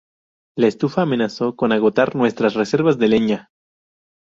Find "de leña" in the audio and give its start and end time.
2.97-3.51